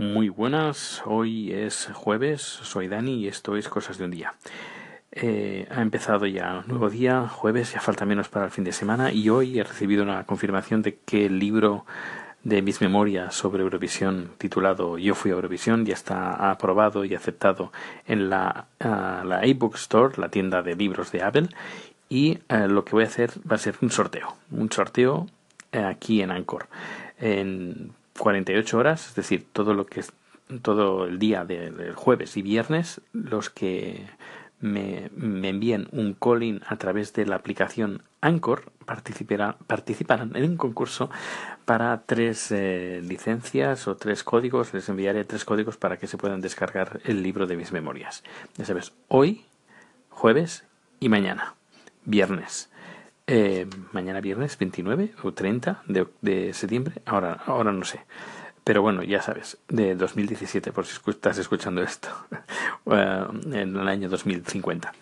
Muy 0.00 0.30
buenas, 0.30 1.02
hoy 1.04 1.52
es 1.52 1.90
jueves, 1.92 2.40
soy 2.40 2.88
Dani 2.88 3.16
y 3.16 3.28
esto 3.28 3.54
es 3.54 3.68
Cosas 3.68 3.98
de 3.98 4.06
un 4.06 4.10
Día. 4.10 4.32
Eh, 5.12 5.68
ha 5.70 5.82
empezado 5.82 6.24
ya 6.24 6.60
un 6.60 6.68
nuevo 6.68 6.88
día, 6.88 7.28
jueves, 7.28 7.74
ya 7.74 7.82
falta 7.82 8.06
menos 8.06 8.30
para 8.30 8.46
el 8.46 8.50
fin 8.50 8.64
de 8.64 8.72
semana 8.72 9.12
y 9.12 9.28
hoy 9.28 9.58
he 9.58 9.62
recibido 9.62 10.02
una 10.02 10.24
confirmación 10.24 10.80
de 10.80 10.96
que 11.04 11.26
el 11.26 11.38
libro 11.38 11.84
de 12.44 12.62
mis 12.62 12.80
memorias 12.80 13.34
sobre 13.34 13.62
Eurovisión 13.62 14.30
titulado 14.38 14.96
Yo 14.96 15.14
fui 15.14 15.32
a 15.32 15.34
Eurovisión 15.34 15.84
ya 15.84 15.92
está 15.92 16.50
aprobado 16.50 17.04
y 17.04 17.14
aceptado 17.14 17.70
en 18.06 18.30
la, 18.30 18.68
uh, 18.82 19.26
la 19.26 19.44
ebook 19.44 19.74
store, 19.74 20.14
la 20.16 20.30
tienda 20.30 20.62
de 20.62 20.76
libros 20.76 21.12
de 21.12 21.22
Apple 21.22 21.48
y 22.08 22.38
uh, 22.48 22.68
lo 22.68 22.86
que 22.86 22.92
voy 22.92 23.04
a 23.04 23.08
hacer 23.08 23.32
va 23.46 23.56
a 23.56 23.58
ser 23.58 23.76
un 23.82 23.90
sorteo, 23.90 24.34
un 24.50 24.72
sorteo 24.72 25.26
uh, 25.74 25.78
aquí 25.78 26.22
en 26.22 26.30
Anchor. 26.30 26.68
En 27.18 27.99
48 28.18 28.78
horas, 28.78 29.08
es 29.08 29.14
decir, 29.14 29.46
todo 29.52 29.74
lo 29.74 29.86
que 29.86 30.00
es 30.00 30.12
todo 30.62 31.06
el 31.06 31.18
día 31.18 31.44
del 31.44 31.94
jueves 31.94 32.36
y 32.36 32.42
viernes, 32.42 33.00
los 33.12 33.50
que 33.50 34.06
me, 34.60 35.10
me 35.14 35.48
envíen 35.48 35.88
un 35.92 36.14
calling 36.14 36.60
a 36.66 36.76
través 36.76 37.12
de 37.12 37.24
la 37.26 37.36
aplicación 37.36 38.02
Anchor 38.20 38.72
participarán 38.84 40.36
en 40.36 40.44
un 40.44 40.56
concurso 40.56 41.10
para 41.64 42.02
tres 42.04 42.50
eh, 42.50 43.00
licencias 43.02 43.88
o 43.88 43.96
tres 43.96 44.24
códigos. 44.24 44.74
Les 44.74 44.88
enviaré 44.88 45.24
tres 45.24 45.44
códigos 45.44 45.76
para 45.76 45.96
que 45.96 46.06
se 46.06 46.18
puedan 46.18 46.40
descargar 46.40 47.00
el 47.04 47.22
libro 47.22 47.46
de 47.46 47.56
mis 47.56 47.72
memorias. 47.72 48.22
Ya 48.56 48.64
sabes, 48.64 48.92
hoy, 49.08 49.44
jueves 50.10 50.64
y 50.98 51.08
mañana, 51.08 51.54
viernes. 52.04 52.69
Eh, 53.32 53.68
mañana 53.92 54.20
viernes 54.20 54.58
29 54.58 55.14
o 55.22 55.32
30 55.32 55.84
de, 55.86 56.08
de, 56.20 56.52
septiembre, 56.52 56.96
ahora, 57.06 57.34
ahora 57.46 57.70
no 57.70 57.84
sé. 57.84 58.00
Pero 58.64 58.82
bueno, 58.82 59.04
ya 59.04 59.22
sabes, 59.22 59.58
de 59.68 59.94
2017, 59.94 60.72
por 60.72 60.84
si 60.84 60.98
estás 61.08 61.38
escuchando 61.38 61.80
esto, 61.80 62.08
en 62.86 63.76
el 63.76 63.86
año 63.86 64.08
2050. 64.08 64.92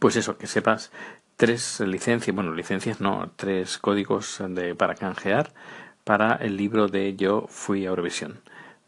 Pues 0.00 0.16
eso, 0.16 0.36
que 0.36 0.48
sepas 0.48 0.90
tres 1.36 1.78
licencias, 1.78 2.34
bueno, 2.34 2.52
licencias 2.52 3.00
no, 3.00 3.30
tres 3.36 3.78
códigos 3.78 4.42
de, 4.48 4.74
para 4.74 4.96
canjear 4.96 5.52
para 6.02 6.34
el 6.34 6.56
libro 6.56 6.88
de 6.88 7.14
Yo 7.14 7.46
fui 7.48 7.86
a 7.86 7.90
Eurovisión. 7.90 8.40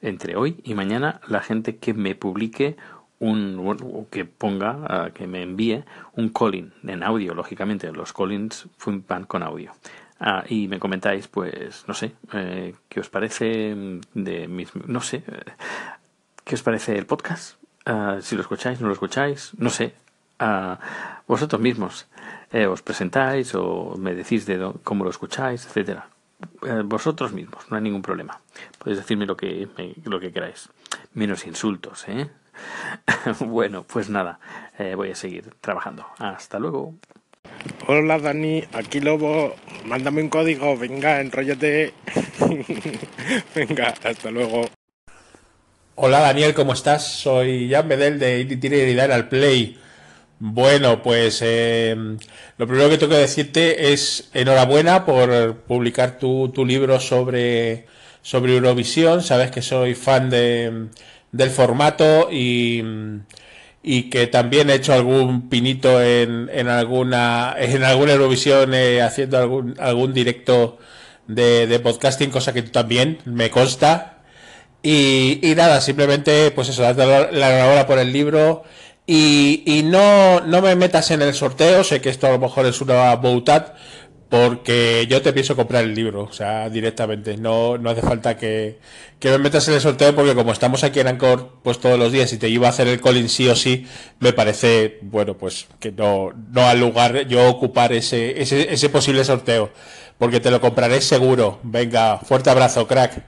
Entre 0.03 0.35
hoy 0.35 0.61
y 0.65 0.75
mañana, 0.75 1.21
la 1.29 1.41
gente 1.41 1.77
que 1.77 1.95
me 1.95 2.17
publique 2.17 2.77
un 3.21 4.07
que 4.11 4.25
ponga, 4.25 5.13
que 5.15 5.27
me 5.27 5.43
envíe 5.43 5.85
un 6.17 6.31
calling 6.31 6.73
en 6.85 7.03
audio, 7.03 7.35
lógicamente, 7.35 7.93
los 7.93 8.13
callings 8.13 8.67
van 9.07 9.25
con 9.25 9.43
audio. 9.43 9.73
Ah, 10.23 10.45
y 10.47 10.69
me 10.69 10.79
comentáis, 10.79 11.29
pues, 11.29 11.85
no 11.89 11.95
sé, 11.95 12.13
eh, 12.35 12.75
qué 12.91 13.01
os 13.01 13.09
parece 13.09 13.75
de 14.13 14.49
mis, 14.49 14.75
no 14.77 15.01
sé, 15.01 15.25
eh, 15.27 15.53
qué 16.45 16.57
os 16.57 16.63
parece 16.63 16.99
el 16.99 17.07
podcast, 17.07 17.57
uh, 17.87 18.21
si 18.21 18.37
lo 18.37 18.43
escucháis, 18.43 18.83
no 18.83 18.89
lo 18.89 18.93
escucháis, 18.93 19.53
no 19.57 19.71
sé, 19.71 19.95
uh, 20.41 20.77
vosotros 21.27 21.59
mismos 21.63 22.07
eh, 22.53 22.67
os 22.67 22.83
presentáis 22.83 23.55
o 23.55 23.97
me 23.97 24.15
decís 24.15 24.45
de 24.45 24.73
cómo 24.85 25.05
lo 25.05 25.11
escucháis, 25.11 25.65
etcétera. 25.65 26.09
vosotros 26.85 27.33
mismos, 27.33 27.71
no 27.71 27.77
hay 27.77 27.83
ningún 27.83 28.03
problema. 28.03 28.41
Podéis 28.79 28.99
decirme 28.99 29.25
lo 29.25 29.37
que, 29.37 29.69
lo 30.05 30.21
que 30.21 30.33
queráis. 30.33 30.69
Menos 31.15 31.47
insultos, 31.47 32.09
¿eh? 32.09 32.29
bueno, 33.41 33.85
pues 33.85 34.09
nada, 34.11 34.41
eh, 34.79 34.95
voy 34.95 35.11
a 35.11 35.15
seguir 35.15 35.55
trabajando. 35.61 36.07
Hasta 36.19 36.59
luego. 36.59 36.95
Hola 37.87 38.19
Dani, 38.19 38.65
aquí 38.73 39.01
Lobo, 39.01 39.55
mándame 39.85 40.23
un 40.23 40.29
código, 40.29 40.77
venga, 40.77 41.21
enrollate. 41.21 41.95
venga, 43.55 43.95
hasta 44.05 44.31
luego. 44.31 44.69
Hola 45.97 46.21
Daniel, 46.21 46.55
¿cómo 46.55 46.73
estás? 46.73 47.07
Soy 47.07 47.71
Jan 47.71 47.89
Bedel 47.89 48.19
de 48.19 48.41
Indie 48.41 49.01
al 49.01 49.29
Play. 49.29 49.79
Bueno, 50.39 51.03
pues 51.03 51.41
eh, 51.43 51.95
lo 52.57 52.67
primero 52.67 52.89
que 52.89 52.97
tengo 52.97 53.13
que 53.13 53.19
decirte 53.19 53.93
es 53.93 54.31
enhorabuena 54.33 55.05
por 55.05 55.57
publicar 55.67 56.19
tu, 56.19 56.49
tu 56.49 56.65
libro 56.65 56.99
sobre, 56.99 57.87
sobre 58.23 58.55
Eurovisión. 58.55 59.23
Sabes 59.23 59.51
que 59.51 59.61
soy 59.61 59.95
fan 59.95 60.31
de, 60.31 60.89
del 61.33 61.51
formato 61.51 62.29
y, 62.31 62.83
y 63.83 64.11
que 64.11 64.27
también 64.27 64.71
he 64.71 64.75
hecho 64.75 64.93
algún 64.93 65.49
pinito 65.49 66.03
en, 66.03 66.51
en 66.53 66.69
alguna 66.69 67.55
en 67.59 67.83
alguna 67.85 68.13
Eurovisión 68.13 68.75
eh, 68.75 69.03
haciendo 69.03 69.39
algún 69.39 69.77
algún 69.79 70.13
directo 70.13 70.79
de, 71.27 71.67
de, 71.67 71.81
podcasting, 71.81 72.31
cosa 72.31 72.53
que 72.53 72.63
también 72.63 73.19
me 73.25 73.51
consta. 73.51 74.19
Y, 74.83 75.41
y 75.43 75.55
nada, 75.55 75.81
simplemente 75.81 76.51
pues 76.53 76.69
eso, 76.71 76.83
la 76.83 76.91
enhorabuena 76.93 77.87
por 77.87 77.99
el 77.99 78.13
libro 78.13 78.65
y, 79.13 79.65
y 79.67 79.83
no, 79.83 80.41
no 80.41 80.63
me 80.63 80.77
metas 80.77 81.11
en 81.11 81.21
el 81.23 81.35
sorteo, 81.35 81.83
sé 81.83 82.01
que 82.01 82.11
esto 82.11 82.29
a 82.29 82.31
lo 82.31 82.39
mejor 82.39 82.67
es 82.67 82.81
una 82.81 83.17
boutad, 83.17 83.73
porque 84.31 85.07
yo 85.11 85.21
te 85.23 85.33
pienso 85.33 85.57
comprar 85.57 85.83
el 85.83 85.95
libro, 85.95 86.23
o 86.23 86.33
sea, 86.33 86.71
directamente. 86.71 87.37
No, 87.37 87.77
no 87.79 87.91
hace 87.91 88.01
falta 88.01 88.37
que, 88.37 88.79
que 89.19 89.29
me 89.31 89.39
metas 89.39 89.67
en 89.67 89.75
el 89.75 89.81
sorteo, 89.81 90.15
porque 90.15 90.37
como 90.37 90.53
estamos 90.53 90.85
aquí 90.85 91.01
en 91.01 91.09
Anchor, 91.09 91.57
pues 91.65 91.81
todos 91.81 91.99
los 91.99 92.13
días 92.13 92.33
y 92.33 92.39
te 92.39 92.49
iba 92.49 92.69
a 92.69 92.71
hacer 92.71 92.87
el 92.87 93.01
calling 93.01 93.29
sí 93.29 93.49
o 93.49 93.57
sí, 93.57 93.87
me 94.21 94.33
parece, 94.33 95.01
bueno, 95.03 95.35
pues 95.35 95.67
que 95.81 95.91
no, 95.91 96.31
no 96.53 96.63
al 96.63 96.79
lugar 96.79 97.27
yo 97.27 97.51
ocupar 97.51 97.93
ese, 97.93 98.41
ese, 98.41 98.73
ese 98.73 98.89
posible 98.89 99.25
sorteo, 99.25 99.71
porque 100.17 100.39
te 100.39 100.53
lo 100.53 100.61
compraré 100.61 101.01
seguro. 101.01 101.59
Venga, 101.65 102.19
fuerte 102.19 102.51
abrazo, 102.51 102.87
crack. 102.87 103.25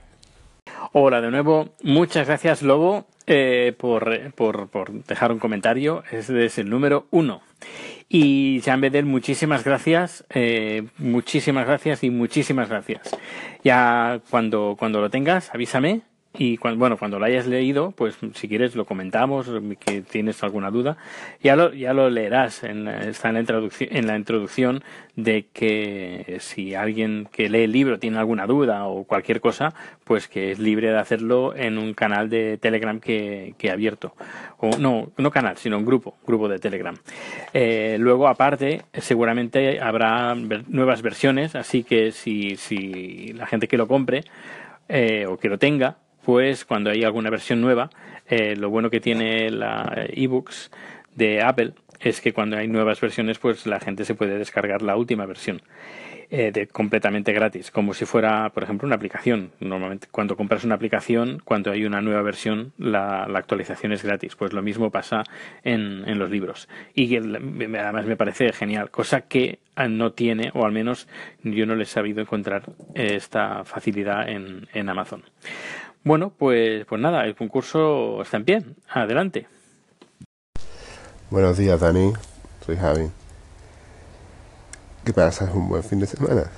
Hola 0.93 1.21
de 1.21 1.33
nuevo, 1.33 1.71
muchas 1.83 2.29
gracias 2.29 2.63
Lobo 2.63 3.07
eh, 3.27 3.75
por, 3.77 4.33
por, 4.33 4.69
por 4.69 4.93
dejar 5.05 5.33
un 5.33 5.39
comentario, 5.39 6.05
ese 6.11 6.45
es 6.45 6.59
el 6.59 6.71
número 6.71 7.07
uno. 7.11 7.43
Y 8.09 8.61
Jean 8.61 8.81
Bedel, 8.81 9.07
muchísimas 9.07 9.65
gracias, 9.65 10.25
eh, 10.31 10.85
muchísimas 10.99 11.67
gracias 11.67 12.05
y 12.05 12.11
muchísimas 12.11 12.69
gracias. 12.69 13.17
Ya 13.65 14.21
cuando, 14.31 14.77
cuando 14.79 15.01
lo 15.01 15.09
tengas, 15.09 15.55
avísame 15.55 16.03
y 16.35 16.57
cuando, 16.57 16.79
bueno, 16.79 16.97
cuando 16.97 17.19
lo 17.19 17.27
hayas 17.27 17.47
leído, 17.47 17.91
pues 17.91 18.17
si 18.35 18.49
quieres 18.49 18.75
lo 18.75 18.87
comentamos, 18.87 19.51
que 19.79 20.01
tienes 20.01 20.43
alguna 20.43 20.71
duda, 20.71 20.97
ya 21.43 21.57
lo, 21.57 21.75
ya 21.75 21.93
lo 21.93 22.09
leerás, 22.09 22.65
en, 22.65 22.89
está 22.89 23.29
en 23.29 23.35
la, 23.35 23.41
introducción, 23.41 23.89
en 23.93 24.07
la 24.07 24.17
introducción 24.17 24.83
de 25.15 25.47
que 25.53 26.39
si 26.41 26.75
alguien 26.75 27.29
que 27.31 27.51
lee 27.51 27.65
el 27.65 27.73
libro 27.73 27.99
tiene 27.99 28.19
alguna 28.19 28.47
duda 28.47 28.87
o 28.87 29.05
cualquier 29.05 29.41
cosa, 29.43 29.75
pues 30.05 30.27
que 30.27 30.53
es 30.53 30.59
libre 30.59 30.91
de 30.91 30.99
hacerlo 30.99 31.55
en 31.55 31.77
un 31.77 31.93
canal 31.93 32.31
de 32.31 32.57
Telegram 32.57 32.99
que, 32.99 33.55
que 33.59 33.69
he 33.69 33.71
abierto. 33.71 34.15
O 34.57 34.79
no, 34.79 35.13
no 35.19 35.31
canal, 35.31 35.59
sino 35.59 35.77
un 35.77 35.85
grupo, 35.85 36.17
grupo 36.27 36.49
de 36.49 36.59
Telegram. 36.59 36.97
Eh, 37.53 37.97
luego, 37.99 38.27
aparte, 38.27 38.83
seguramente 38.95 39.81
habrá 39.81 40.35
nuevas 40.35 41.03
versiones, 41.03 41.57
así 41.57 41.85
que 41.85 42.11
si, 42.11 42.57
si 42.57 43.33
la 43.35 43.47
gente 43.47 43.69
que 43.69 43.77
lo 43.77 43.87
compre 43.87 44.25
eh, 44.89 45.27
o 45.27 45.37
que 45.37 45.49
lo 45.49 45.59
tenga, 45.59 45.97
pues 46.25 46.65
cuando 46.65 46.91
hay 46.91 47.05
alguna 47.05 47.31
versión 47.31 47.61
nueva, 47.61 47.91
eh, 48.29 48.57
lo 48.57 48.71
bueno 48.71 48.91
que 48.91 49.01
tiene 49.01 49.51
la 49.51 50.07
ebooks 50.09 50.71
de 51.15 51.43
Apple 51.43 51.75
es 52.01 52.21
que 52.21 52.33
cuando 52.33 52.57
hay 52.57 52.69
nuevas 52.69 53.01
versiones, 53.01 53.39
pues 53.39 53.67
la 53.67 53.81
gente 53.81 54.05
se 54.05 54.15
puede 54.15 54.39
descargar 54.39 54.83
la 54.83 54.97
última 54.97 55.25
versión 55.27 55.63
eh, 56.31 56.51
de, 56.51 56.67
completamente 56.67 57.33
gratis, 57.33 57.71
como 57.71 57.95
si 57.95 58.07
fuera, 58.07 58.49
por 58.51 58.63
ejemplo, 58.65 58.87
una 58.87 58.97
aplicación. 58.97 59.53
Normalmente, 59.61 60.09
cuando 60.11 60.37
compras 60.37 60.65
una 60.65 60.75
aplicación, 60.75 61.41
cuando 61.45 61.71
hay 61.71 61.85
una 61.85 62.01
nueva 62.01 62.23
versión, 62.23 62.73
la, 62.79 63.25
actualización 63.25 63.93
es 63.93 64.03
gratis. 64.03 64.35
Pues 64.35 64.53
lo 64.53 64.63
mismo 64.63 64.91
pasa 64.91 65.25
en, 65.63 66.19
los 66.19 66.31
libros. 66.31 66.69
Y 66.95 67.17
además 67.17 68.07
me 68.07 68.17
parece 68.17 68.53
genial, 68.53 68.91
cosa 68.91 69.23
que 69.23 69.59
no 69.89 70.13
tiene, 70.13 70.51
o 70.55 70.65
al 70.65 70.73
menos 70.73 71.07
yo 71.45 71.67
no 71.67 71.77
le 71.77 71.85
he 71.85 71.87
sabido 71.87 72.21
encontrar 72.21 72.65
esta 72.95 73.65
facilidad 73.65 74.29
en 74.29 74.89
Amazon. 74.89 75.23
Bueno, 76.05 76.33
pues, 76.37 76.85
pues 76.87 77.01
nada, 77.01 77.25
el 77.25 77.37
concurso 77.37 78.23
está 78.23 78.37
en 78.37 78.45
pie. 78.45 78.65
Adelante. 78.89 79.47
Buenos 81.31 81.57
días, 81.57 81.81
Dani. 81.81 82.13
Soy 82.67 82.77
Javi. 82.77 83.09
¿Qué 85.05 85.13
pasa? 85.13 85.45
¿Es 85.45 85.55
un 85.55 85.69
buen 85.69 85.83
fin 85.83 86.01
de 86.01 86.07
semana? 86.07 86.51